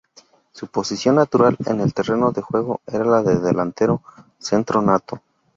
[0.51, 4.01] Su posición natural en el terreno de juego era la de delantero
[4.39, 5.21] centro nato.